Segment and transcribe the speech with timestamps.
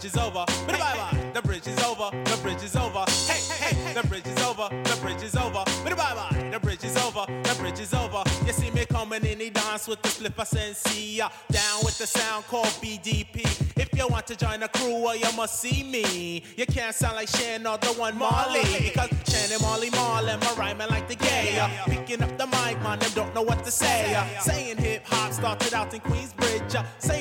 [0.00, 0.44] bridge is over.
[0.66, 1.30] Bye bye.
[1.34, 2.10] The bridge is over.
[2.24, 3.04] The bridge is over.
[3.28, 3.92] Hey hey.
[3.92, 4.68] The bridge is over.
[4.70, 5.64] The bridge is over.
[5.84, 6.48] Bye bye.
[6.50, 7.26] The bridge is over.
[7.26, 8.22] The bridge is over.
[8.46, 11.30] You see me coming in the dance with the flipper sensia.
[11.50, 13.44] Down with the sound called BDP.
[13.76, 16.44] If you want to join the crew, well you must see me.
[16.56, 20.88] You can't sound like Shannon or the one Marley because Shannon Marley Marley, my rhyming
[20.88, 21.60] like the gay.
[21.84, 24.16] Picking up the mic, man, them don't know what to say.
[24.40, 26.86] Saying hip hop started out in Queensbridge.
[26.98, 27.19] Saying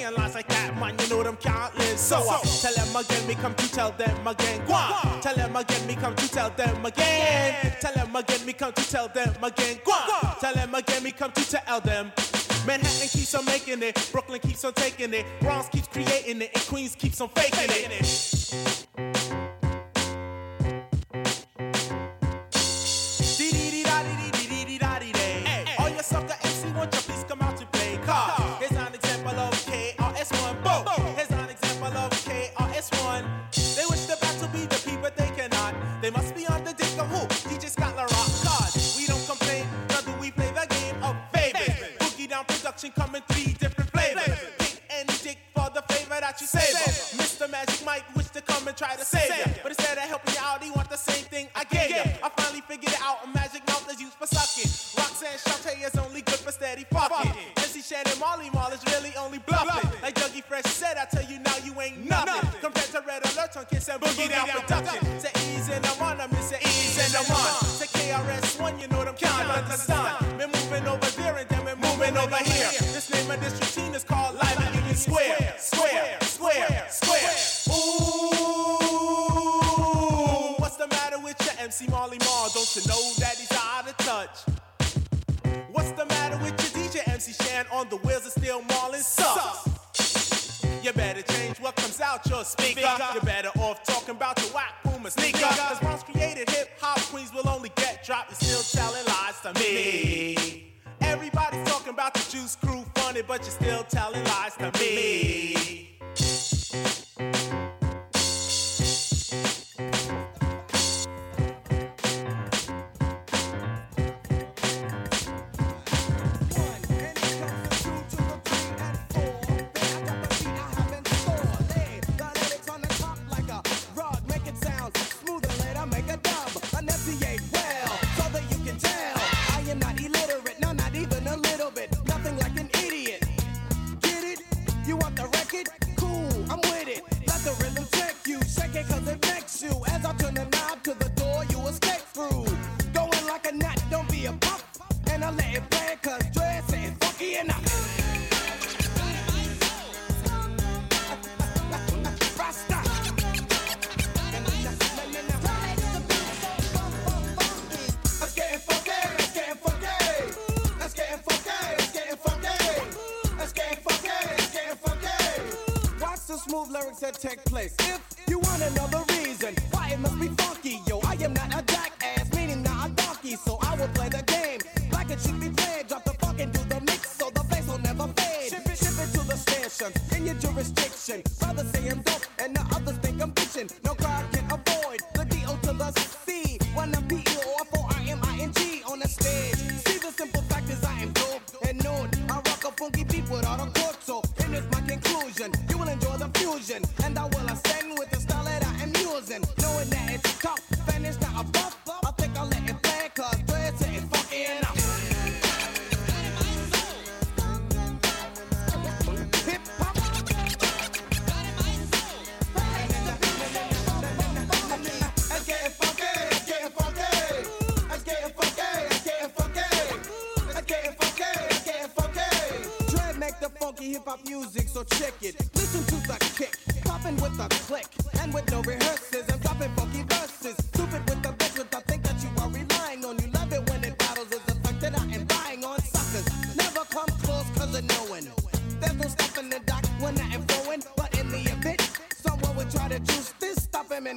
[2.61, 4.65] Tell them again, me come to tell them again.
[4.65, 5.19] Gua.
[5.21, 7.75] Tell them again, me come to tell them again.
[7.81, 9.79] Tell them again, me come to tell them again.
[9.83, 10.37] Gua.
[10.39, 12.11] Tell them again, me come to tell them.
[12.67, 16.63] Manhattan keeps on making it, Brooklyn keeps on taking it, Bronx keeps creating it, and
[16.67, 19.08] Queens keeps on faking it.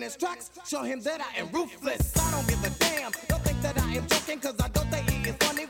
[0.02, 2.16] his tracks, show him that I am ruthless.
[2.16, 3.12] I don't give a damn.
[3.28, 5.66] Don't think that I am joking, cause I don't think it is funny.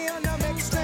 [0.00, 0.79] Funky on the mix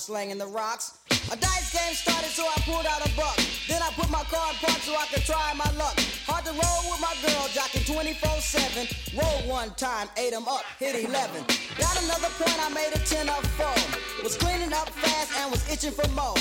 [0.00, 0.98] for slanging the rocks.
[1.30, 3.36] A dice game started, so I pulled out a buck.
[3.68, 5.96] Then I put my car in park so I could try my luck.
[6.26, 8.88] Hard to roll with my girl, jocking 24-7.
[9.18, 11.44] Roll one time, ate 'em up, hit 11.
[11.76, 14.22] Got another point, I made a 10 of 4.
[14.24, 16.38] Was cleaning up fast and was itching for more.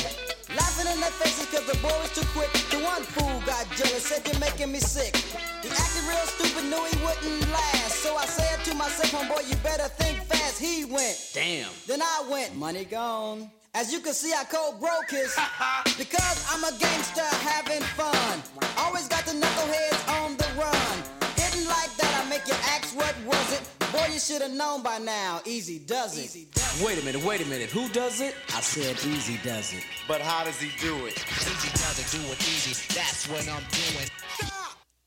[0.56, 2.52] Laughing in their faces cause the boy was too quick.
[2.72, 5.16] The one fool got jealous, said you're making me sick.
[5.64, 7.96] He acted real stupid, knew he wouldn't last.
[8.04, 10.62] So I said to myself, homeboy, you better think fast.
[10.62, 11.70] He went, damn.
[11.88, 13.50] Then I went, money gone.
[13.76, 15.36] As you can see, I cold broke his.
[15.98, 18.42] because I'm a gangster having fun.
[18.78, 21.04] Always got the knuckleheads on the run.
[21.36, 23.62] Hitting like that, I make you ask what was it.
[23.92, 25.42] Boy, you should have known by now.
[25.46, 26.26] Easy does it.
[26.26, 27.70] Easy does Wait a minute, wait a minute.
[27.70, 28.36] Who does it?
[28.56, 29.84] I said easy does it.
[30.08, 31.18] But how does he do it?
[31.18, 32.94] Easy does it, do it easy.
[32.94, 34.10] That's what I'm doing.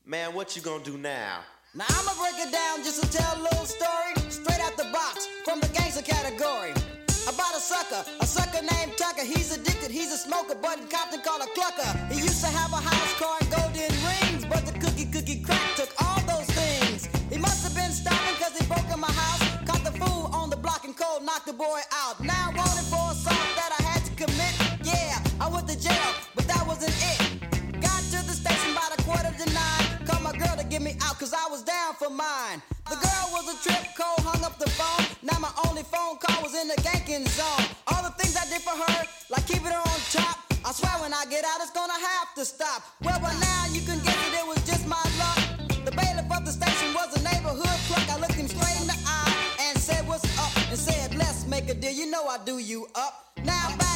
[0.05, 1.39] Man, what you gonna do now?
[1.75, 5.25] Now I'ma break it down just to tell a little story straight out the box
[5.43, 6.69] from the gangster category.
[7.25, 9.25] About a sucker, a sucker named Tucker.
[9.25, 11.89] He's addicted, he's a smoker, but in Compton called a clucker.
[12.13, 15.65] He used to have a house car and golden rings, but the cookie cookie crack
[15.75, 17.09] took all those things.
[17.33, 20.51] He must have been starving cause he broke in my house, caught the fool on
[20.51, 22.21] the block and cold knocked the boy out.
[22.21, 24.53] Now wanted for a assault that I had to commit.
[24.85, 26.13] Yeah, I went to jail,
[30.83, 32.61] me out, cause I was down for mine.
[32.89, 35.07] The girl was a trip, Cole hung up the phone.
[35.23, 37.65] Now my only phone call was in the ganking zone.
[37.87, 40.43] All the things I did for her, like keeping her on top.
[40.65, 42.83] I swear when I get out, it's gonna have to stop.
[43.01, 45.39] Well, by now you can guess that it was just my luck.
[45.87, 48.07] The bailiff of the station was a neighborhood clerk.
[48.11, 50.51] I looked him straight in the eye and said, What's up?
[50.67, 51.91] And said, Let's make a deal.
[51.91, 53.31] You know I do you up.
[53.43, 53.92] Now I'm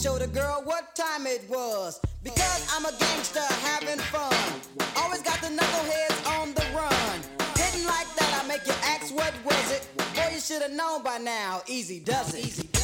[0.00, 2.00] show the girl what time it was.
[2.22, 4.32] Because I'm a gangster having fun.
[4.96, 7.20] Always got the knuckleheads on the run.
[7.56, 9.86] Hitting like that, I make you ask what was it.
[10.14, 11.60] Boy, you should have known by now.
[11.66, 12.46] Easy does it.
[12.46, 12.79] Easy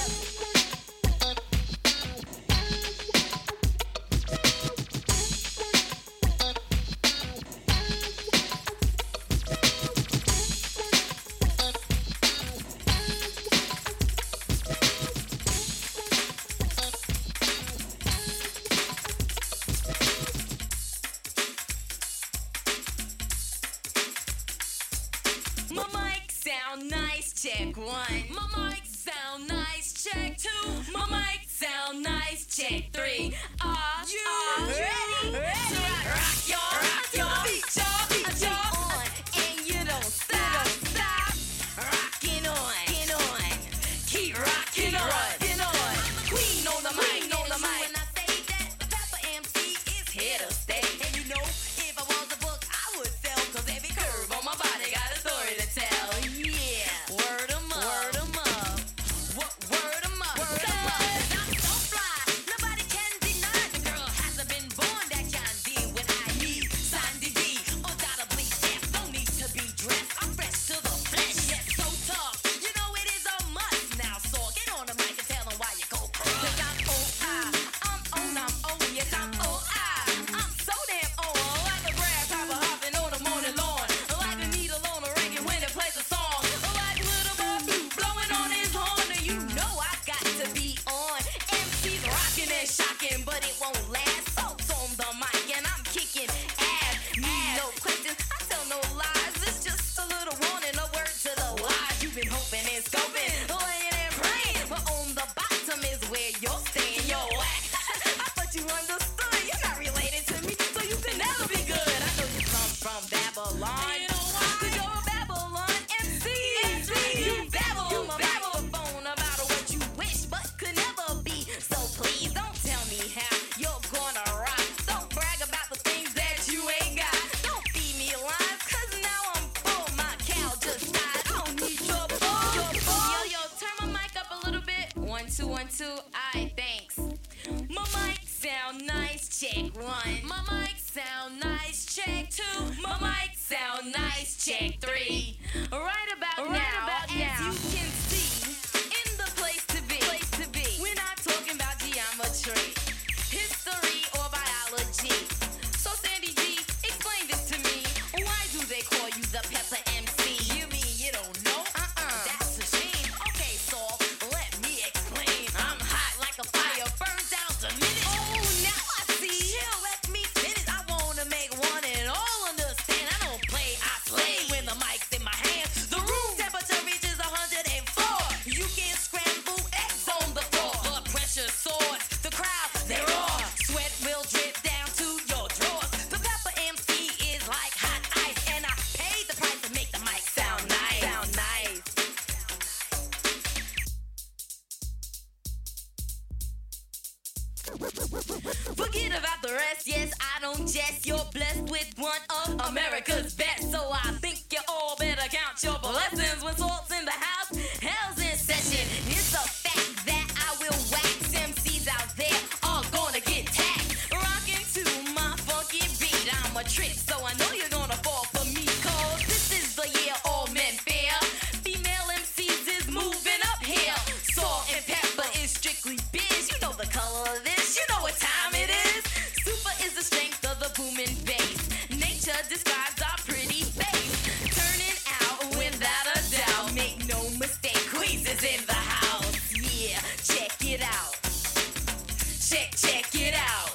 [242.56, 243.65] check, check it out.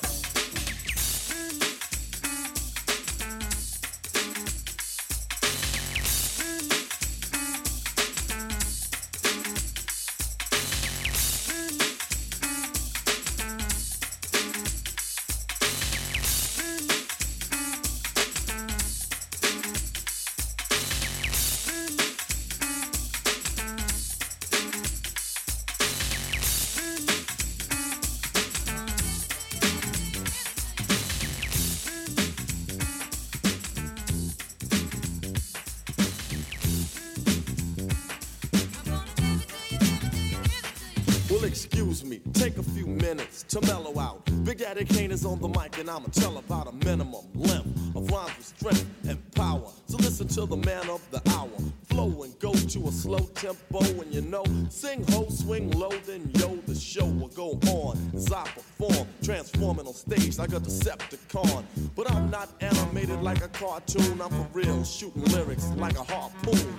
[45.12, 48.86] Is on the mic and I'ma tell about a minimum length of rhymes with strength
[49.10, 49.70] and power.
[49.88, 51.50] So listen to the man of the hour.
[51.90, 56.32] Flow and go to a slow tempo and you know, sing ho, swing low, then
[56.36, 61.66] yo, the show will go on as I perform, transforming on stage like a Decepticon.
[61.94, 66.74] But I'm not animated like a cartoon, I'm for real, shooting lyrics like a harpoon.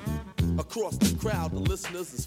[0.59, 2.25] Across the crowd, the listeners is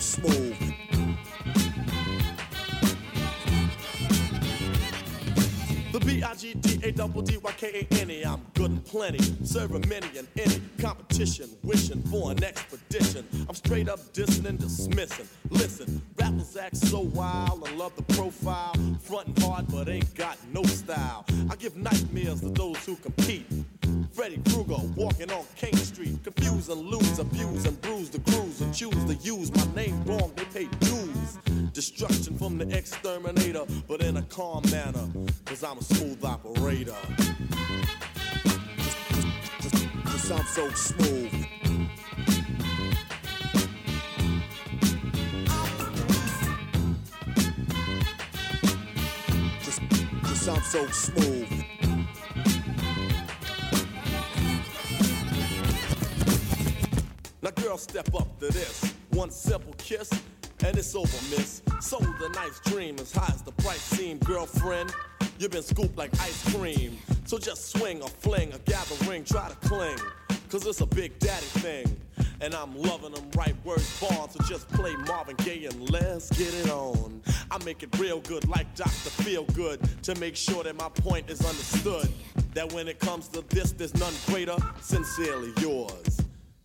[0.00, 0.56] smooth.
[5.92, 10.28] The B-I-G-D-A-double-D-Y-K-A-N-E I'm good and plenty, serving many and
[28.72, 30.32] choose to use my name wrong.
[30.36, 31.38] They pay dues.
[31.72, 35.08] Destruction from the exterminator, but in a calm manner,
[35.44, 36.94] cause I'm a smooth operator.
[40.04, 41.32] Cause I'm so smooth.
[50.22, 51.59] Cause, I'm so smooth.
[57.70, 58.94] Girl, step up to this.
[59.10, 60.10] One simple kiss,
[60.64, 61.62] and it's over, miss.
[61.80, 64.92] Sold a nice dream as high as the price seemed, girlfriend.
[65.38, 66.98] You've been scooped like ice cream.
[67.26, 69.98] So just swing or fling or gather ring, try to cling.
[70.50, 71.96] Cause it's a big daddy thing.
[72.40, 74.28] And I'm loving them right words born.
[74.30, 77.22] So just play Marvin Gaye and let's get it on.
[77.52, 79.10] I make it real good like Dr.
[79.22, 82.10] Feel Good to make sure that my point is understood.
[82.54, 84.56] That when it comes to this, there's none greater.
[84.80, 86.20] Sincerely yours,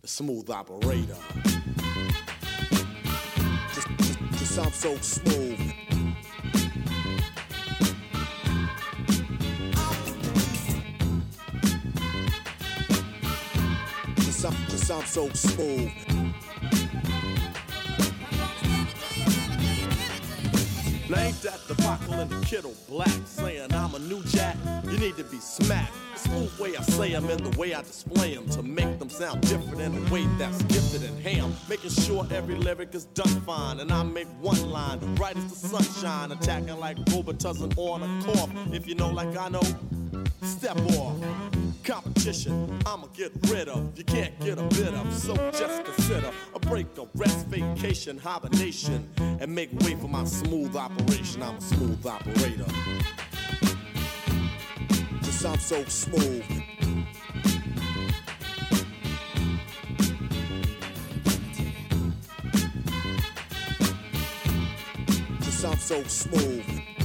[0.06, 1.16] smooth operator.
[4.32, 5.58] Cause I'm so smooth.
[14.16, 16.15] Cause I'm, cause I'm so smooth.
[21.08, 24.56] Now ain't that the buckle and the kiddo black saying I'm a new jack?
[24.90, 25.92] You need to be smacked.
[26.14, 29.08] The smooth way I say 'em and the way I display 'em to make them
[29.08, 31.54] sound different in a way that's gifted and ham.
[31.68, 35.68] Making sure every lyric is done fine and I make one line right as the
[35.68, 38.50] sunshine, attacking like Robitussin on a cough.
[38.72, 39.62] If you know like I know,
[40.42, 41.14] step off.
[41.86, 43.96] Competition, I'ma get rid of.
[43.96, 49.08] You can't get a bit of, so just consider a break, a rest, vacation, hibernation,
[49.18, 51.44] and make way for my smooth operation.
[51.44, 52.66] I'm a smooth operator.
[55.22, 56.44] Cause I'm so smooth.
[65.64, 66.95] I'm so smooth.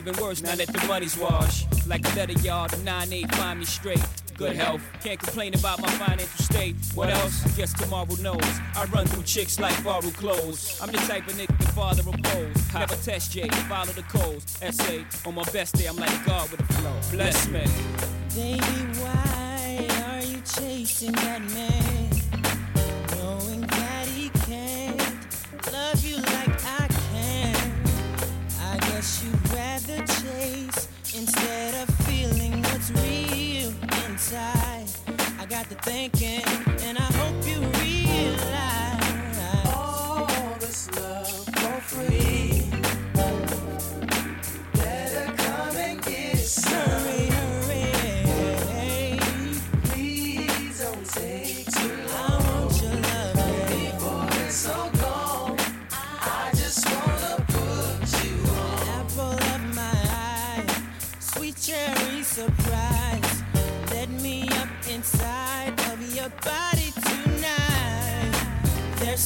[0.00, 1.66] Even worse now that the money's washed.
[1.86, 4.02] Like a letter yard, the 9-8 find me straight.
[4.34, 6.74] Good health, can't complain about my financial state.
[6.94, 7.42] What else?
[7.54, 8.60] Guess tomorrow knows.
[8.74, 10.80] I run through chicks like borrowed clothes.
[10.80, 12.72] I'm the type of nigga the father oppose.
[12.72, 14.58] Never test J, follow the codes.
[14.62, 16.96] Essay, on my best day, I'm like God with a flow.
[17.10, 17.64] Bless me.
[18.34, 18.60] Baby,
[19.02, 21.99] why are you chasing that man?
[35.90, 36.69] Thinking,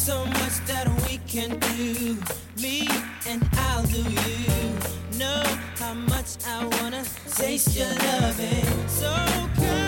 [0.05, 2.15] so much that we can do,
[2.61, 2.87] me
[3.27, 5.19] and I'll do you.
[5.19, 5.43] Know
[5.79, 8.87] how much I wanna taste your loving.
[8.87, 9.11] So
[9.57, 9.84] come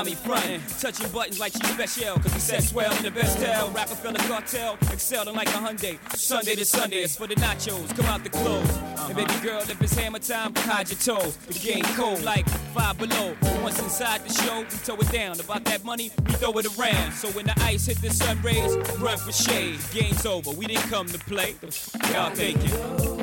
[0.00, 0.60] mommy frontin'.
[0.80, 3.68] Touching buttons like she special, cause we said swell in the best hell.
[3.70, 5.98] Roc-A-Fella cartel, excelling like a Hyundai.
[6.16, 8.68] Sunday to Sunday, it's for the nachos, come out the clothes.
[8.76, 9.12] And uh-huh.
[9.14, 11.36] baby girl, if it's hammer time, hide your toes.
[11.36, 13.36] The game cold like five below.
[13.62, 15.38] Once inside the show, we tow it down.
[15.38, 17.12] About that money, we throw it around.
[17.12, 19.78] So when the ice hit the sun rays, run for shade.
[19.92, 21.56] Game's over, we didn't come to play.
[21.60, 23.19] The f- y'all thinking?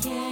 [0.00, 0.31] Cause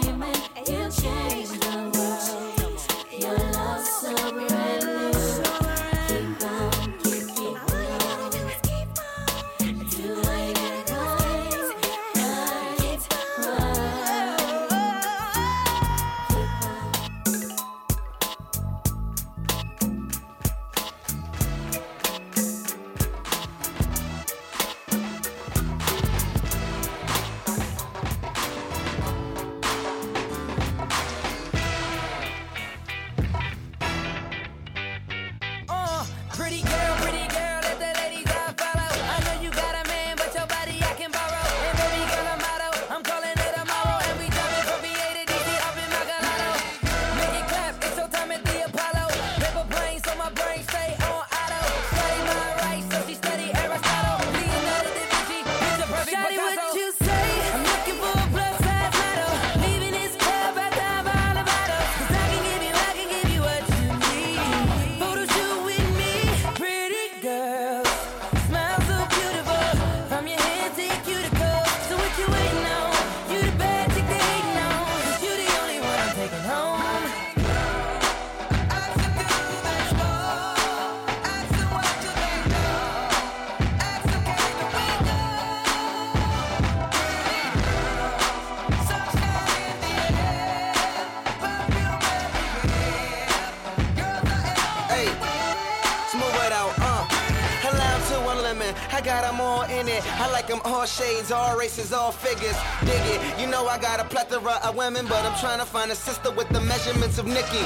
[100.80, 102.56] all shades, all races, all figures.
[102.80, 103.20] Dig it.
[103.38, 106.30] You know I got a plethora of women, but I'm trying to find a sister
[106.30, 107.60] with the measurements of Nikki.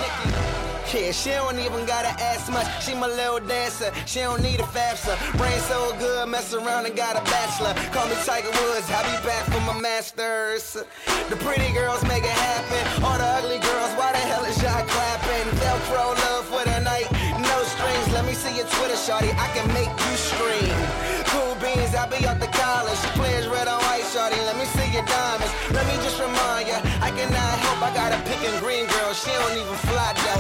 [0.91, 2.67] Yeah, she don't even gotta ask much.
[2.83, 3.93] She my little dancer.
[4.07, 5.15] She don't need a FAFSA.
[5.39, 7.75] Brain so good, mess around and got a bachelor.
[7.95, 8.91] Call me Tiger Woods.
[8.91, 10.75] I'll be back for my masters.
[11.31, 13.05] The pretty girls make it happen.
[13.05, 15.47] All the ugly girls, why the hell is y'all clapping?
[15.63, 17.07] Velcro love for the night.
[17.39, 18.07] No strings.
[18.13, 19.31] Let me see your Twitter, shawty.
[19.39, 20.75] I can make you scream.
[22.45, 22.99] The college.
[23.01, 24.39] She plays red on white, shawty.
[24.45, 25.53] Let me see your diamonds.
[25.73, 27.81] Let me just remind ya, I cannot help.
[27.83, 29.13] I got a pink and green girl.
[29.15, 30.34] She don't even fly Delta.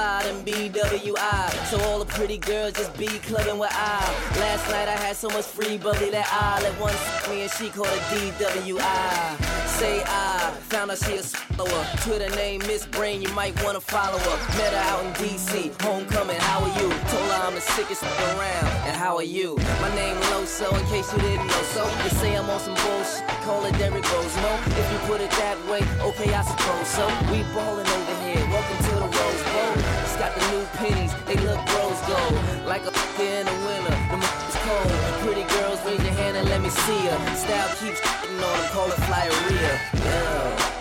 [0.00, 1.50] Fly than BWI.
[1.68, 4.00] So all the pretty girls just be clubbing with I.
[4.40, 6.96] Last night I had so much free bubbly that I let one
[7.28, 9.20] me and she called it DWI.
[9.78, 11.84] Say I found out she a swallower.
[12.04, 14.36] Twitter name Miss Brain, you might wanna follow her.
[14.58, 16.40] Met her out in DC, homecoming.
[16.48, 16.88] How are you?
[17.12, 18.68] Told her I'm the sickest around.
[18.88, 19.56] And how are you?
[19.84, 21.62] My name Loso, in case you didn't know.
[21.76, 23.28] So they say I'm on some bullshit.
[23.44, 24.36] Call it Derrick Rose.
[24.36, 27.04] No, if you put it that way, okay, I suppose so.
[27.30, 28.42] We ballin' over here.
[28.48, 29.19] Welcome to the.
[30.60, 32.66] New pennies, they look rose gold.
[32.66, 32.92] Like a
[33.22, 34.92] in the winter, the is cold.
[35.24, 37.34] Pretty girls, raise your hand and let me see her.
[37.34, 39.80] Style keeps on them, call it flyeria.
[40.04, 40.79] Yeah.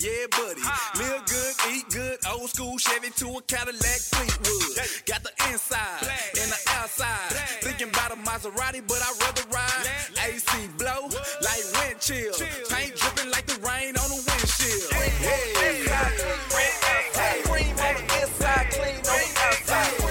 [0.00, 0.62] Yeah, buddy.
[0.94, 4.86] Live good, eat good, old school Chevy to a Cadillac Fleetwood.
[5.06, 6.06] Got the inside
[6.38, 7.34] and the outside.
[7.62, 9.90] Thinking about a Maserati, but I'd rather ride.
[10.22, 11.10] AC blow
[11.42, 12.32] like wind chill.
[12.70, 14.86] Paint dripping like the rain on the windshield.
[15.20, 16.14] Yeah.
[17.42, 19.90] Cream on the inside, clean on the outside.
[19.98, 20.07] Cream on the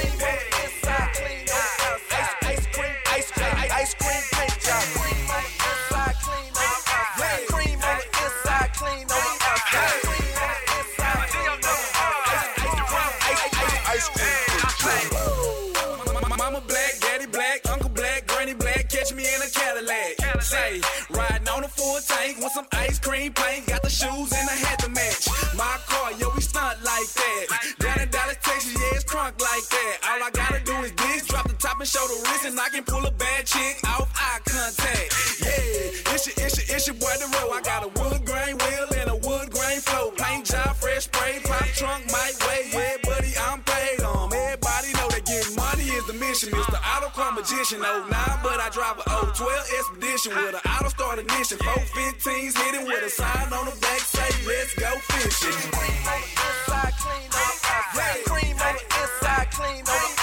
[32.25, 35.13] and I can pull a bad chick off eye contact.
[35.43, 37.51] Yeah, it's your, it's your, it's your boy the road.
[37.53, 40.11] I got a wood grain wheel and a wood grain flow.
[40.15, 42.71] Paint job, fresh spray, pop trunk, might weigh.
[42.71, 44.33] Yeah, buddy, I'm paid on.
[44.33, 46.49] Everybody know that getting money is the mission.
[46.55, 47.83] It's the auto car magician.
[47.83, 49.37] Oh, nah, but I drive a 012
[49.77, 51.57] Expedition with an auto start ignition.
[51.59, 55.57] 415s hitting with a sign on the back say, let's go fishing.
[55.75, 58.23] Cream on the inside, clean on the outside.
[58.25, 60.16] Cream on the inside, clean on the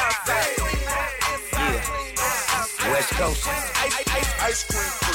[3.25, 5.15] Ice, ice, ice cream.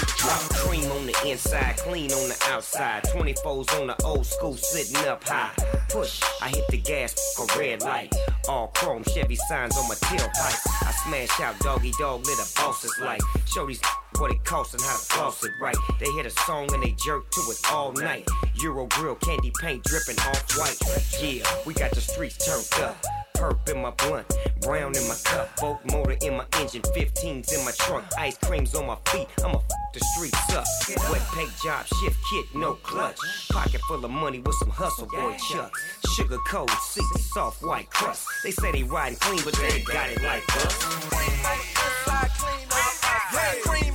[0.65, 3.03] Cream on the inside, clean on the outside.
[3.03, 5.51] 24s on the old school, sitting up high.
[5.89, 8.11] Push, I hit the gas, a red light.
[8.47, 10.87] All chrome Chevy signs on my tailpipe.
[10.87, 13.21] I smash out doggy dog, lit a boss's light.
[13.45, 13.81] Show these
[14.17, 15.77] what it costs and how to floss it right.
[15.99, 18.27] They hit a song and they jerk to it all night.
[18.63, 20.77] Euro grill, candy paint dripping off white.
[21.21, 23.18] Yeah, we got the streets turned up.
[23.39, 24.27] Perp in my blunt,
[24.59, 28.75] brown in my cup, Volt motor in my engine, 15s in my trunk, ice creams
[28.75, 29.29] on my feet.
[29.39, 29.63] I'ma f
[29.93, 30.65] the streets up.
[31.09, 33.17] Wet paint job, shift kit, no clutch.
[33.49, 35.81] Pocket full of money with some hustle, boy chucks.
[36.15, 38.27] Sugar coat seats, soft white crust.
[38.43, 40.83] They say they riding clean, but they got it like us.
[40.83, 43.88] On the inside, clean on the outside.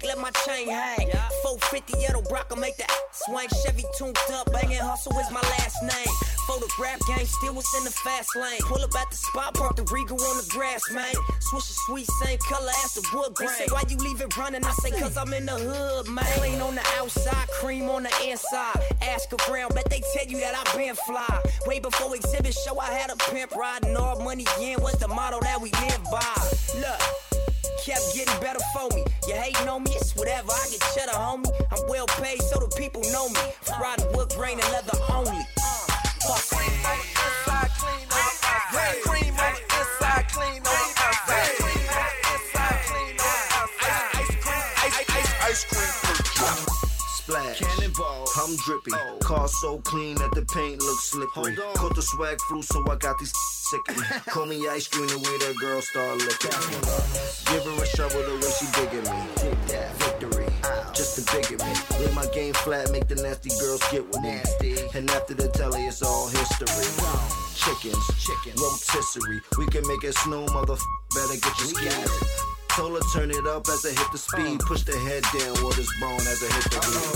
[0.00, 1.12] Let my chain hang.
[1.72, 3.48] 50 Edo Brock, make that swing.
[3.64, 6.14] Chevy tuned up, banging hustle is my last name.
[6.46, 8.60] Photograph game, still was in the fast lane.
[8.60, 11.14] Pull up at the spot, park the Regal on the grass, man.
[11.40, 13.50] Swish a sweet, same color as the wood grain.
[13.50, 14.64] Say, why you leave it running?
[14.64, 16.24] I say, cause I'm in the hood, man.
[16.36, 18.80] Clean on the outside, cream on the inside.
[19.00, 21.42] Ask around, bet they tell you that I been fly.
[21.66, 24.80] Way before Xzibit show, I had a pimp riding all money in.
[24.80, 26.50] What's the motto that we live by?
[26.80, 27.31] Look
[27.84, 29.04] kept getting better for me.
[29.28, 30.52] You hating on me, it's whatever.
[30.52, 31.50] I get cheddar, homie.
[31.70, 33.40] I'm well paid, so the people know me.
[33.80, 35.42] Riding wood grain and leather only.
[36.26, 36.52] Fuck.
[39.02, 39.31] Cream
[47.32, 47.60] Splash.
[47.60, 48.26] Cannonball.
[48.36, 48.92] I'm drippy.
[49.20, 51.56] Car so clean that the paint looks slippery.
[51.56, 53.32] Caught the swag flu, so I got these
[53.70, 54.04] sickly.
[54.28, 56.52] Call me ice cream the way that girl start licking.
[57.48, 59.20] Give her a shovel the way she digging me.
[59.96, 60.46] Victory.
[60.92, 61.72] Just to bigger me.
[62.04, 64.36] Lay my game flat, make the nasty girls get with me.
[64.92, 66.84] And after the telly, it's all history.
[67.56, 69.40] Chickens, chicken, rotisserie.
[69.56, 70.76] We can make it snow, mother.
[71.14, 72.42] Better get your skis.
[72.72, 74.60] Told her turn it up as I hit the speed.
[74.60, 77.11] Push the head down, water's bone as I hit the beat.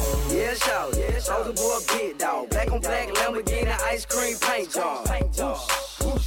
[1.26, 2.50] Soulja Boy, big dog.
[2.50, 5.04] Black on black Lamborghini ice cream paint job.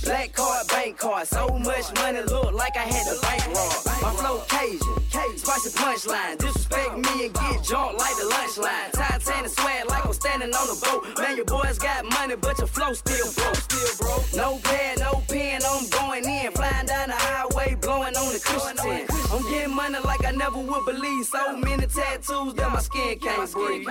[0.04, 1.26] Black card, bank card.
[1.26, 3.86] So much money, look like I had the bank rob.
[4.02, 6.38] My flow Cajun, spicy punchline.
[6.40, 8.92] Disrespect me and get jumped like the lunch line.
[8.92, 11.18] Titanic swag like I'm standing on the boat.
[11.18, 13.56] Man, your boys got money, but your flow still broke.
[13.56, 14.26] Still broke.
[14.36, 16.52] No pad, no pen, I'm going in.
[16.52, 19.09] Flying down the highway, blowing on the cushion.
[19.32, 21.26] I'm getting money like I never would believe.
[21.26, 23.88] So many tattoos that my skin can't breathe.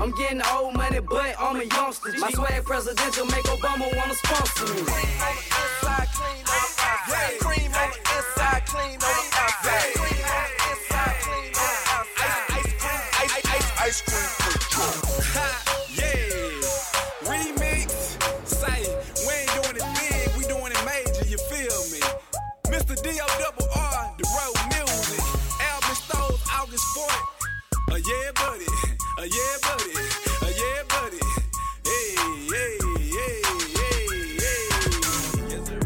[0.00, 2.12] I'm getting old money, but I'm a youngster.
[2.18, 4.80] My swag presidential make Obama wanna sponsor me.
[4.80, 7.38] Inside, clean on the outside.
[7.40, 9.06] Cream on the inside, clean on the
[9.40, 9.94] outside.
[9.94, 10.61] Cream on the inside,
[28.34, 28.66] buddy.
[29.18, 29.92] Uh, yeah, buddy.
[30.42, 31.18] Uh, yeah, buddy.
[31.84, 32.14] Hey,
[32.50, 32.78] hey,
[33.14, 33.42] hey,
[33.78, 34.06] hey,
[34.38, 34.68] hey.
[35.48, 35.80] Yes, sir.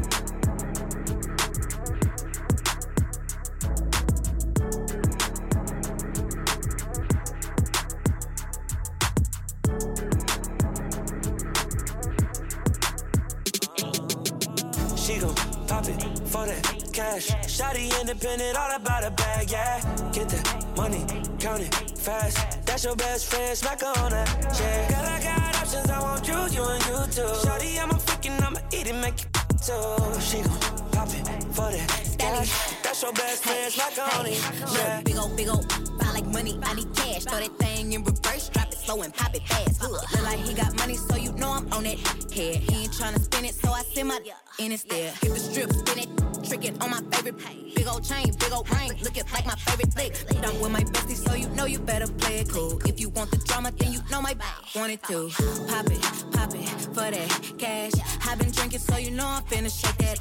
[14.97, 15.34] She gon'
[15.66, 17.28] pop it for that cash.
[17.47, 19.80] Shotty independent, all about a bag, yeah.
[20.12, 21.05] Get that money,
[21.39, 22.64] count it fast.
[22.66, 24.29] That's your best friend, smack her on that,
[24.61, 24.89] yeah.
[24.89, 27.31] Girl, I got options, I want you, you and you too.
[27.43, 29.27] Shotty, I'm a freaking, I'ma eat it, make you
[29.66, 30.20] too.
[30.20, 34.97] She gon' pop it for that That's your best friend, smack her yeah.
[34.97, 35.62] Look, big ol' big ol'
[36.01, 37.25] fine like money, I need cash.
[37.25, 39.83] Throw that thing in reverse, drop it slow and pop it fast.
[39.83, 41.99] Look, look like he got money, so you know I'm on it.
[42.33, 44.21] Head, he ain't tryna spin it, so I send my
[44.59, 45.12] in instead.
[45.14, 47.37] Hit the strip, spin it, trick it on my favorite.
[47.75, 50.43] Big ol' chain, big ol' ring, look it like my favorite flick.
[50.43, 52.81] Done with my bestie, so you know you better play it cool.
[52.87, 54.35] If you want the drama, then you know my
[54.75, 55.31] want it too.
[55.69, 56.01] Pop it,
[56.33, 57.93] pop it for that cash.
[58.27, 60.19] i been drinking, so you know I'm finna shake that.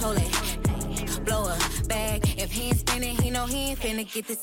[0.00, 0.77] Hold it,
[1.24, 2.34] blow a bag.
[2.38, 4.40] If he ain't spinning, he know he ain't finna get this.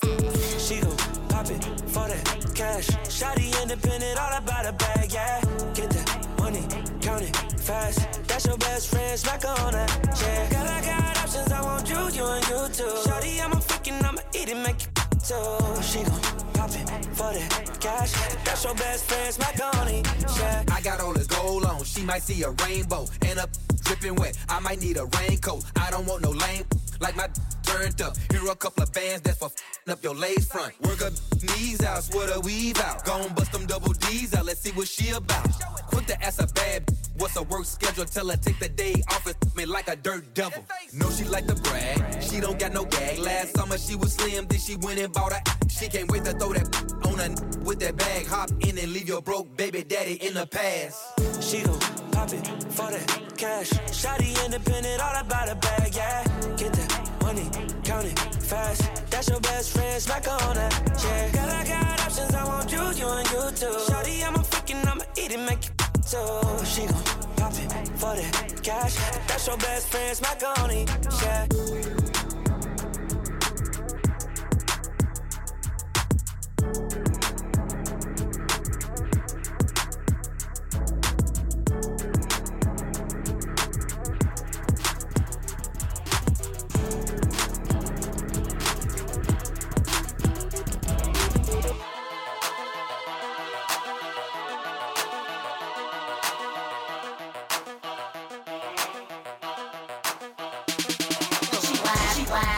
[0.68, 0.98] She gon'
[1.30, 2.88] pop it for that cash.
[3.10, 5.42] Shotty independent, all about a bag, yeah.
[5.74, 6.64] Get that money,
[7.02, 8.00] count it fast.
[8.28, 9.90] That's your best friend, smack her on that,
[10.22, 10.50] yeah.
[10.50, 12.94] Girl, I got options, I want you, you and you too.
[13.06, 15.82] Shotty, I'm a freaking, I'ma eat it, make you too.
[15.82, 16.22] She gon'
[16.54, 18.12] pop it for that cash.
[18.44, 20.08] That's your best friend, smack her on it,
[20.38, 20.64] yeah.
[20.72, 23.06] I got all this gold on, she might see a rainbow.
[23.22, 23.50] And up
[23.86, 25.64] dripping wet, I might need a raincoat.
[25.78, 26.66] I don't want no lame,
[27.00, 27.30] like my
[27.66, 28.16] turned up.
[28.32, 30.74] Here a couple of bands that's for f***ing up your lace front.
[30.82, 31.12] Work her
[31.42, 33.04] knees out, sweat her weave out.
[33.06, 35.48] Gon' bust them double D's out, let's see what she about.
[35.88, 36.84] Quick to ask a bad,
[37.18, 38.06] what's her work schedule?
[38.06, 40.64] Tell her take the day off and me like a dirt devil.
[40.94, 43.20] Know she like to brag, she don't got no gag.
[43.20, 45.42] Last summer she was slim, then she went and bought a.
[45.70, 46.68] She can't wait to throw that
[47.06, 47.30] on her
[47.64, 48.28] with that bag.
[48.28, 50.98] Hop in and leave your broke baby daddy in the past.
[51.42, 51.80] She gon'
[52.12, 53.70] pop it for that cash.
[53.92, 56.24] Shotty independent, all about a bag, yeah.
[56.56, 57.50] Get that money,
[57.84, 58.82] count it fast.
[59.10, 60.74] That's your best friend, smack her on that.
[61.04, 62.34] Yeah, girl, I got options.
[62.34, 63.78] I want you, you and you too.
[63.88, 65.78] Shawty, I'm a freaking, I'ma eat it, make it
[66.10, 66.66] too.
[66.66, 67.04] She gon'
[67.38, 68.96] pop it for that cash.
[69.28, 70.90] That's your best friend, smack her on it.
[71.22, 71.48] Yeah.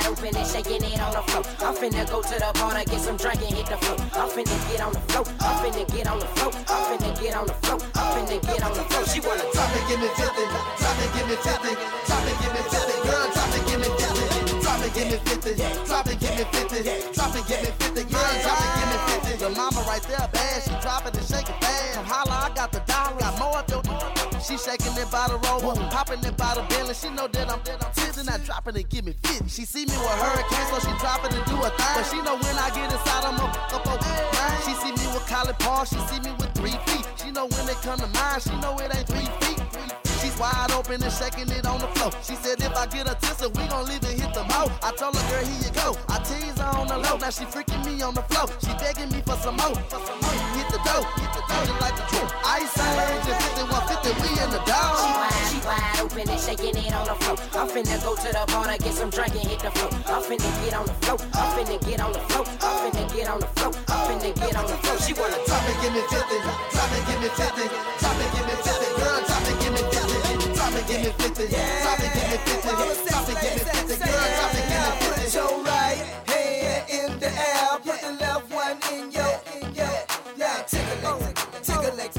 [0.08, 1.44] Open and shaking it on the floor.
[1.60, 4.00] I'm finna go to the bar to get some drink and hit the floor.
[4.16, 5.26] I'm finna get on the floor.
[5.44, 6.52] I'm finna get on the floor.
[6.68, 7.80] I'm finna get on the floor.
[7.96, 9.04] I'm finna get on the floor.
[9.12, 10.48] She wanna Drop it, give me 50.
[10.80, 11.76] Drop it, give me 50.
[12.08, 13.08] Drop it, give me 50.
[13.08, 14.64] Girl, drop it, give me 50.
[14.64, 15.56] Drop it, give me 50.
[15.88, 17.12] Drop it, give me 50.
[17.12, 18.04] Drop it, give me 50.
[18.08, 18.98] Girl, drop it, give me
[19.28, 19.44] 50.
[19.44, 20.64] Your mama right there, bad.
[20.64, 22.00] She drop it and shake it fast.
[22.08, 23.20] Holla, I got the dollar.
[23.20, 23.84] Got more up your
[24.40, 26.96] She shaking it by the rover, popping it by the Bentley.
[26.96, 29.48] She know that I'm that I'm tipping, I drop it and give me 50.
[29.48, 31.96] She see me with hurricane, so she drop it and do a thing.
[31.96, 34.04] But she know when I get inside, I'm up, up, up.
[34.66, 37.08] She see me with Collie Paul, she see me with three feet.
[37.24, 39.57] She know when they come to mine, she know it ain't three feet.
[40.38, 42.12] Wide open and shaking it on the floor.
[42.22, 44.70] She said if I get a tissue, we gon' leave and hit the mo.
[44.86, 45.98] I told her, girl, here you go.
[46.14, 47.18] I tease her on the low.
[47.18, 48.46] Now she freaking me on the floor.
[48.62, 49.74] She begging me for some more.
[49.90, 50.38] For some more.
[50.54, 52.30] Hit the dough, hit the dough just like the truth.
[52.46, 54.94] Ice Age and 5150, we in the dog.
[55.02, 57.38] She wide, she wide open and shaking it on the floor.
[57.58, 59.90] I'm finna go to the bar to get some drink and hit the floor.
[60.06, 61.18] I'm finna get on the floor.
[61.34, 62.46] I'm finna get on the floor.
[62.62, 63.74] I'm finna get on the floor.
[63.90, 64.98] I'm finna get on the floor.
[65.02, 66.30] She wanna Drop it, give me 50.
[66.78, 67.66] Drop it, give me 50.
[67.98, 68.77] Drop it, give me 50.
[70.88, 71.48] Give me 50.
[71.48, 72.64] Drop it, give me 50.
[72.64, 74.08] Drop it, give me 50.
[74.08, 75.20] Girl, drop it, give me 50.
[75.20, 76.00] Put your right
[76.32, 79.92] hand in the air, put the left one in your, in your,
[80.40, 82.16] yeah, tickle it, tickle it,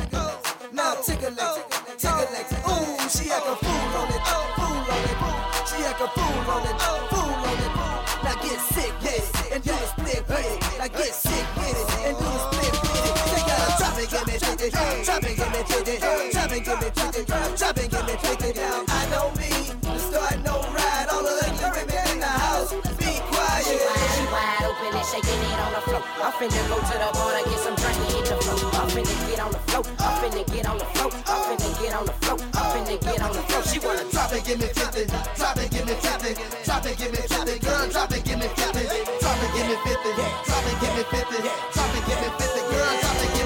[0.74, 1.48] now tickle it,
[1.96, 2.44] tickle it.
[2.68, 4.20] Ooh, she act a fool on it,
[4.60, 5.16] fool on it.
[5.64, 6.76] She act a fool on it,
[7.08, 7.72] fool on it.
[8.20, 10.60] Now get sick with it and do the split with it.
[10.76, 13.16] Now get sick with it and do the split with it.
[13.32, 14.68] They gotta drop it, give me 50,
[15.08, 16.37] drop it, give me 50,
[16.68, 18.60] give me 50, drop it, give me 50.
[18.60, 19.48] Now I know me,
[19.88, 23.64] to start no ride, all the ugly women in the house, be quiet.
[23.64, 26.02] She wide, she wide open and shaking it on the floor.
[26.20, 28.68] I'm finna go to the bar get some drink hit the floor.
[28.76, 29.84] I'm finna get on the floor.
[29.98, 31.10] I'm finna get on the floor.
[31.24, 32.38] I'm finna get on the floor.
[32.52, 33.62] I'm finna get on the floor.
[33.64, 35.06] She wanna Drop it, give me 50.
[35.08, 36.36] Drop it, give me 50.
[36.64, 37.58] Drop it, give me 50.
[37.64, 38.84] Girl, drop it, give me 50.
[39.24, 40.12] Drop it, give me 50.
[40.44, 41.48] Drop it, give me 50.
[41.72, 42.60] Drop it, give me 50.
[42.68, 43.37] Girl, drop it,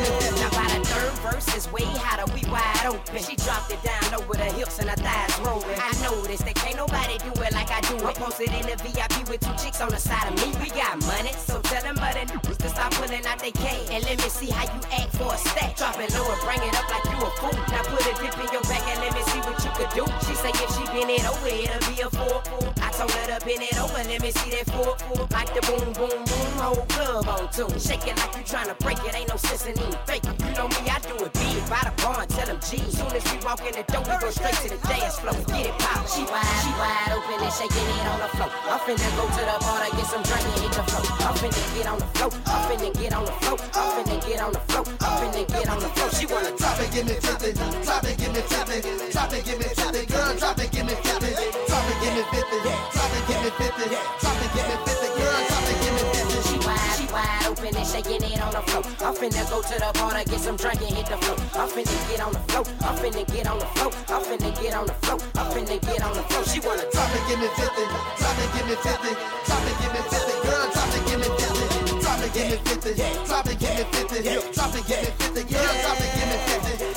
[1.23, 3.23] by the third verse is way hotter, we wide open.
[3.23, 5.79] She dropped it down over the hips and her thighs rolling.
[5.79, 8.14] I noticed that can't nobody do it like I do it.
[8.16, 10.53] Posted in the VIP with two chicks on the side of me.
[10.61, 13.87] We got money, so tell them other niggas to stop pulling out they K.
[13.91, 15.77] And let me see how you act for a stack.
[15.77, 17.55] Drop it low and bring it up like you a fool.
[17.70, 20.05] Now put a dip in your back and let me see what you could do.
[20.27, 22.43] She say if she bend it over, it'll be a four.
[22.83, 24.94] I told her to bend it over, let me see that four.
[25.34, 27.74] Like the boom, boom, boom, whole club on tune.
[27.78, 30.36] Shake it like you tryna break it, ain't no sense in even fake it.
[30.38, 31.62] You know me, I do it big.
[31.66, 32.78] By the bar and tell them G.
[32.78, 35.34] Soon as we walk in the door, we go straight to the dance floor.
[35.50, 36.07] Get it pop.
[36.07, 38.50] She wide, she wide open and shaking it on the floor.
[38.70, 41.05] I'm finna go to the bar to get some drink and hit the floor.
[41.26, 42.30] I'm finna get on the floor.
[42.46, 43.59] I'm finna get on the floor.
[43.74, 44.84] I'm finna get on the floor.
[45.03, 46.11] I'm finna get on the floor.
[46.14, 47.53] She wanna Drop it, give me 50.
[47.82, 49.11] Drop it, give me 50.
[49.11, 50.07] Drop it, give me 50.
[50.07, 51.11] Girl, drop it, give me 50.
[51.11, 51.62] Drop it,
[52.03, 52.59] give me 50.
[52.66, 53.94] Drop it, give me 50.
[53.94, 55.07] Drop it, give me 50.
[55.14, 56.48] Girl, drop it, give me 50.
[56.50, 58.82] She wide, she wide open and shaking it on the floor.
[59.07, 61.38] I'm finna go to the bar to get some drink and hit the floor.
[61.55, 62.64] I'm finna get on the floor.
[62.82, 63.92] I'm finna get on the floor.
[64.11, 65.18] I'm finna get on the floor.
[65.38, 66.44] I'm finna get on the floor.
[66.44, 67.86] She wanna Drop it, give me 50.
[68.18, 69.14] Drop it, give me 50.
[69.46, 70.42] Drop it, give me 50.
[70.42, 72.03] Girl, drop it, give me 50.
[72.03, 72.98] Drop it, give me 50.
[73.30, 74.22] Drop it, give me 50.
[74.53, 75.55] Drop it, give me 50.
[75.55, 76.38] Girl, drop it, give me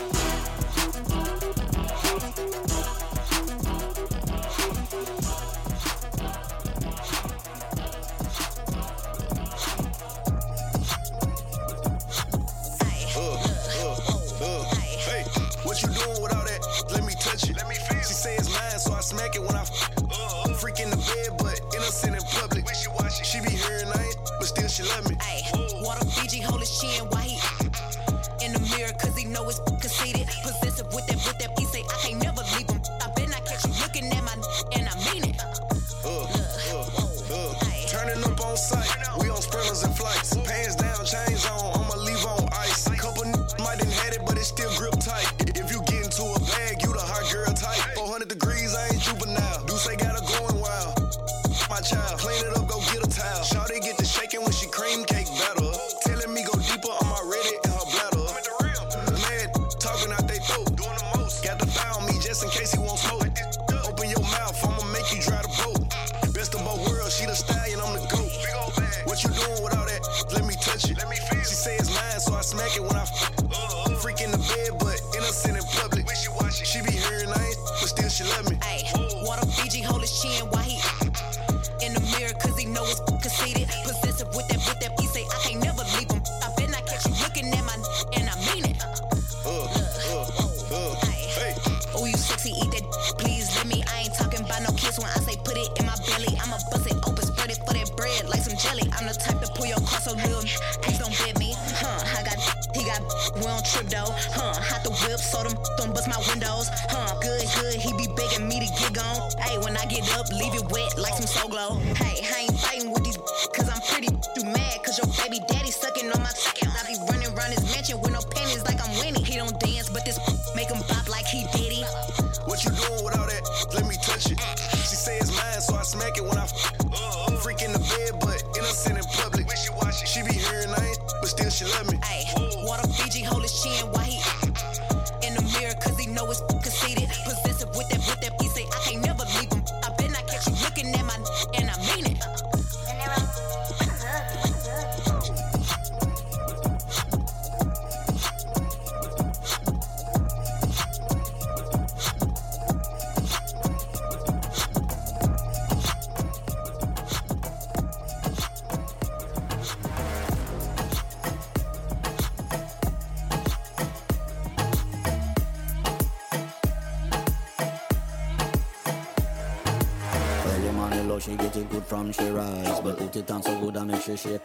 [0.01, 0.14] 50.
[25.01, 25.81] Still she.
[25.81, 27.24] Water Fiji hold his chin while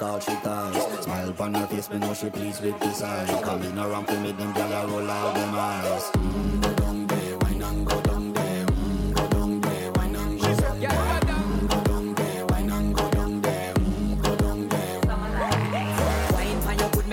[0.01, 3.42] shake all she ties Smile upon her face, me know she pleased with this eye
[3.42, 6.11] Coming around for me, them gyal roll out them eyes
[6.61, 10.61] Go down there, wine and go down there mm, Go down there, wine and go
[10.61, 11.11] down there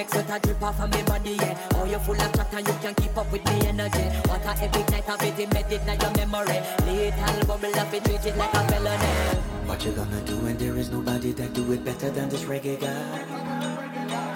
[0.10, 1.70] sweat a drip off of me body, yeah.
[1.74, 4.04] Oh, you full of chat and you can keep up with me energy.
[4.30, 6.62] What a epic night of it, embedded in your memory.
[6.86, 9.57] Little bubble of it, treat it like a felony.
[9.68, 12.80] What you gonna do when there is nobody that do it better than this reggae
[12.80, 12.88] guy?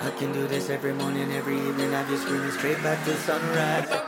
[0.06, 1.96] I can do this every morning, every evening.
[1.96, 4.01] I just screaming straight back to sunrise.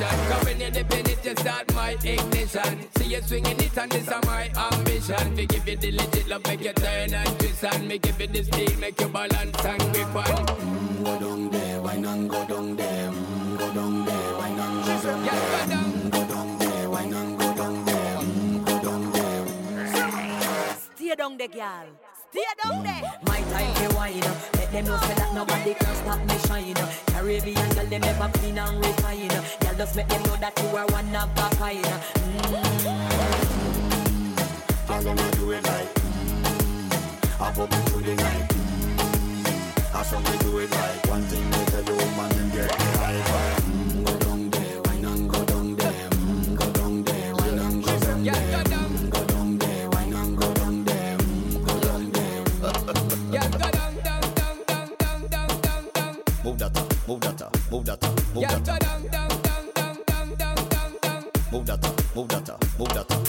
[0.00, 0.30] Inhibition.
[0.30, 2.90] Cause when you dip in it, you start my ignition.
[2.96, 5.34] See you swinging it and this is my ambition.
[5.34, 8.26] We give you the legit love, make you turn and twist and me give you
[8.26, 10.24] the steel, make you balance and grip on.
[10.24, 13.10] Mm, go down there, wine and go down there.
[13.10, 15.40] Mm, go down there, wine and go down there.
[15.70, 18.16] Mm, go down there, wine and go down there.
[18.16, 19.46] Mm, go down there.
[20.96, 21.86] Stay down there, girl.
[22.30, 23.02] Stay down there.
[23.26, 24.20] My time to wine.
[24.20, 26.74] Let them know say that nobody can stop me shine.
[27.06, 29.59] Caribbean girl, them ever clean and refine.
[29.80, 31.82] Just make them know that you are one of a kind.
[34.86, 40.18] Girl, I'ma do it like mm, I put me through the night mm, I saw
[40.20, 43.64] me do it like One thing they tell the woman and get me high five.
[43.64, 46.08] Mm, Go down there, wine and go down there.
[46.10, 48.36] Mm, Go down there, wine and go down there.
[48.36, 51.16] Mm, Go down there, wine and go down there.
[51.16, 52.12] Mm, down
[53.32, 53.44] Yeah.
[56.44, 59.19] Move that up, move that up, move that up, move Yeah, that
[62.20, 63.19] move that move that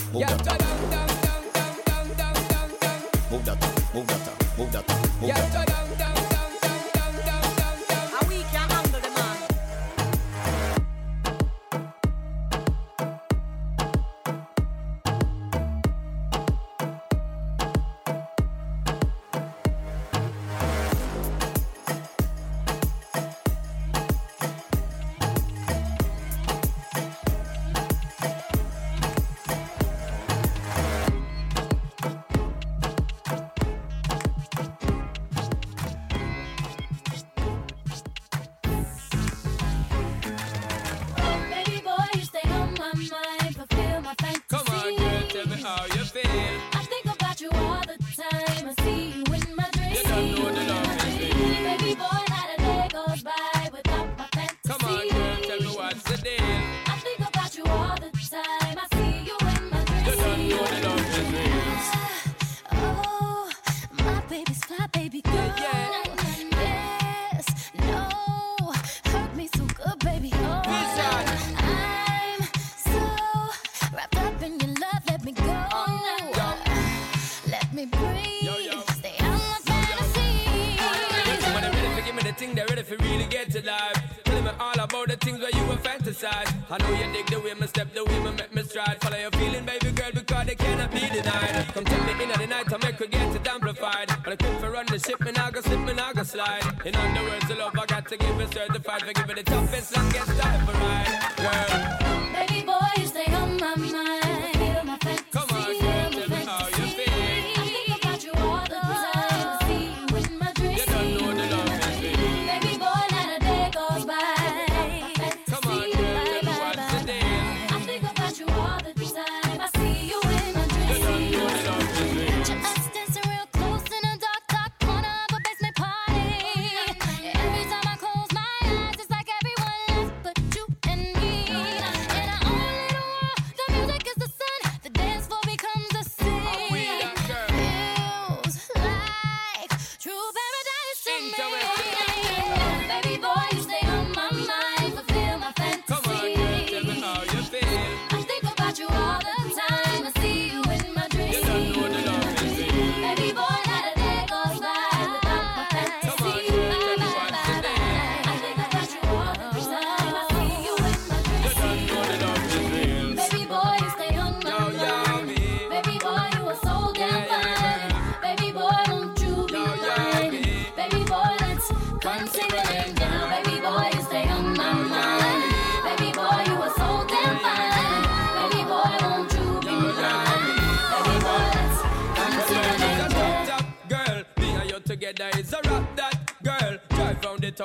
[82.51, 84.23] thing, they're ready for really get to life.
[84.23, 86.49] Tell me all about the things where you were fantasize.
[86.69, 89.01] I know you dig the way me step, the way me make me stride.
[89.01, 91.65] Follow your feeling, baby girl, because they cannot be denied.
[91.73, 94.07] Come take me in at the night to make her get it amplified.
[94.23, 96.63] But I quit for run the ship, me now go slip, me now go slide.
[96.85, 99.01] In other words, the love I got to give it certified.
[99.01, 101.11] For give it the toughest, longest time for ride.
[101.37, 104.50] Girl, Baby boy, you stay on my mind.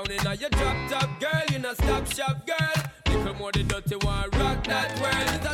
[0.08, 1.42] down in your drop top, girl.
[1.50, 3.16] You know, stop shop, girl.
[3.18, 5.45] Little more the dirty one, rock that world.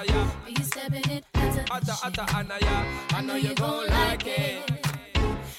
[0.00, 0.30] anaya.
[0.44, 1.24] Are you stepping it?
[1.34, 2.84] Atta atta anaya.
[3.10, 4.86] I know you gon' like it.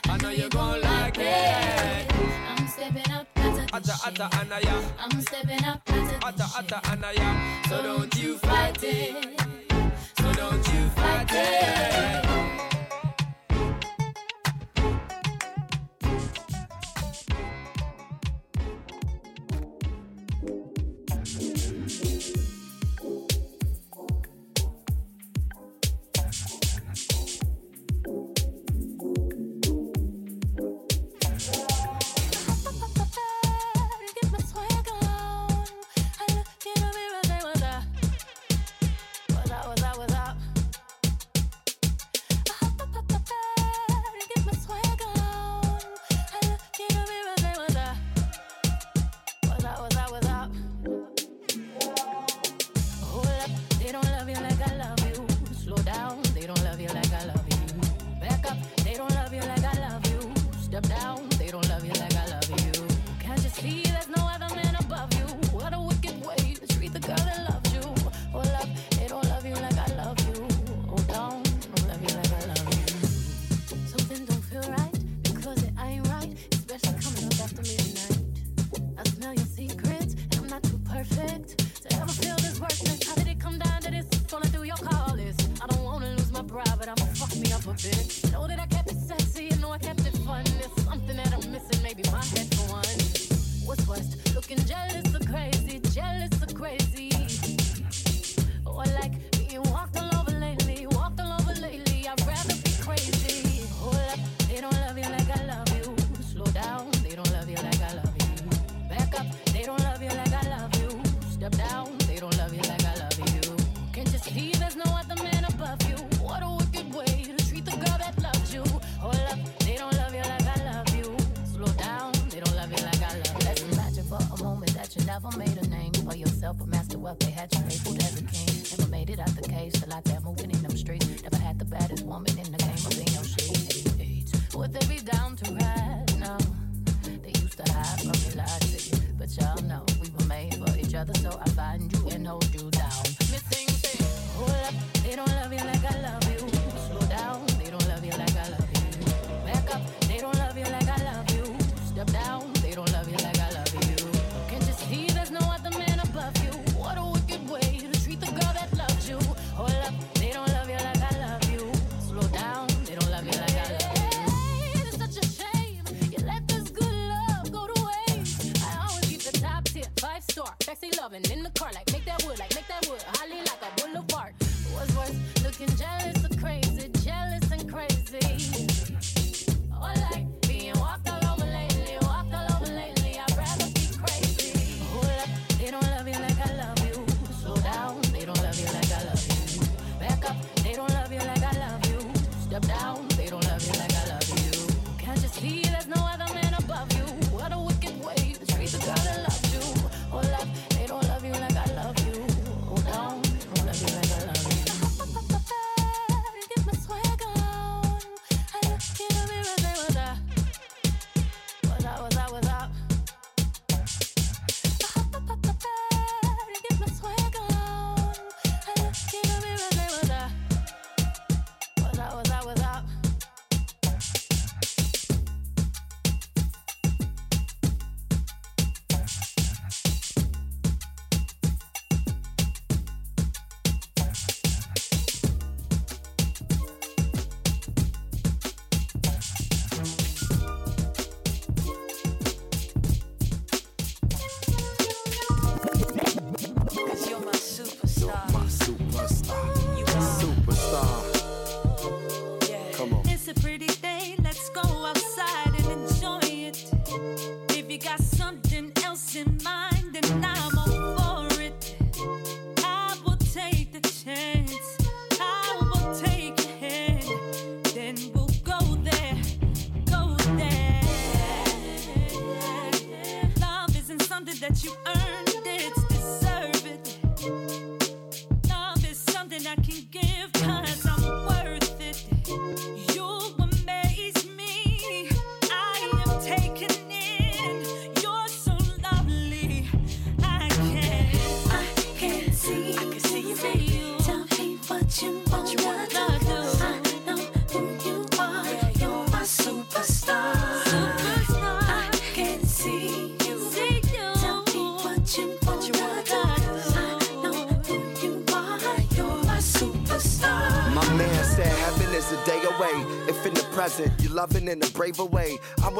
[0.09, 2.13] I know you gon' like it.
[2.49, 3.27] I'm stepping up.
[3.71, 4.83] hotter, atta anaya.
[4.99, 5.81] I'm stepping up.
[6.23, 7.61] hotter, atta anaya.
[7.69, 9.40] So don't you fight it.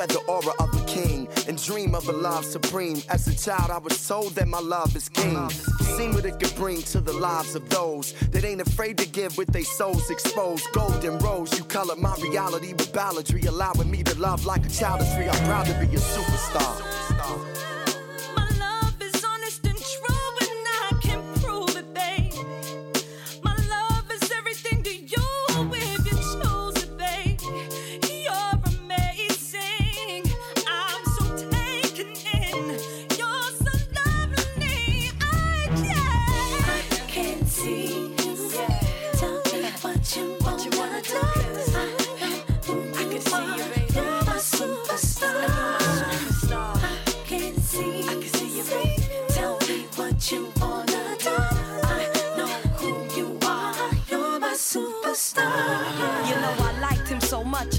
[0.02, 3.02] Wear the aura of a king and dream of a love supreme.
[3.10, 5.50] As a child, I was told that my love is king.
[5.98, 9.38] Seen what it could bring to the lives of those that ain't afraid to give
[9.38, 10.66] with their souls exposed.
[10.74, 15.02] Golden rose, you color my reality with balladry, allowing me to love like a child
[15.02, 15.30] is free.
[15.30, 16.91] I'm proud to be a superstar.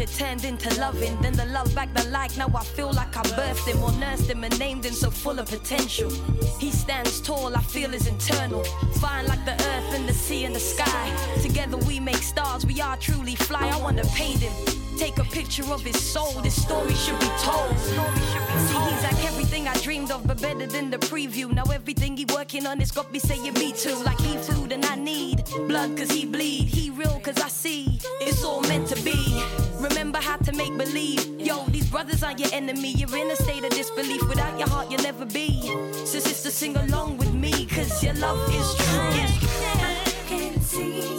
[0.07, 1.21] So much it turned into loving.
[1.21, 2.37] Then the love back the like.
[2.37, 5.39] Now I feel like I birthed him or nursed him and named him so full
[5.39, 6.11] of potential.
[6.59, 8.65] He stands tall, I feel is internal.
[9.01, 11.13] Fine like the earth and the sea and the sky.
[11.43, 13.69] Together we make stars, we are truly fly.
[13.69, 14.53] I wanna paint him.
[14.99, 17.77] Take a picture of his soul, this story should be told.
[17.79, 21.51] See, he's like everything I dreamed of, but better than the preview.
[21.53, 23.97] Now everything he working on, it's got me saying me too.
[24.05, 26.69] Like he food and I need blood cause he bleed.
[26.69, 29.32] He real cause I see it's all meant to be.
[29.83, 31.41] Remember how to make believe.
[31.41, 32.93] Yo, these brothers are your enemy.
[32.93, 34.23] You're in a state of disbelief.
[34.29, 35.61] Without your heart, you'll never be.
[36.07, 39.01] So, sister, sing along with me, cause your love is true.
[39.01, 41.12] I can see.